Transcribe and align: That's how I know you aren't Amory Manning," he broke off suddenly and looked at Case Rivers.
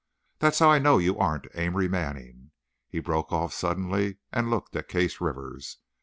That's 0.39 0.57
how 0.57 0.71
I 0.71 0.79
know 0.79 0.97
you 0.97 1.19
aren't 1.19 1.45
Amory 1.53 1.87
Manning," 1.87 2.49
he 2.89 2.99
broke 2.99 3.31
off 3.31 3.53
suddenly 3.53 4.17
and 4.33 4.49
looked 4.49 4.75
at 4.75 4.87
Case 4.87 5.21
Rivers. 5.21 5.77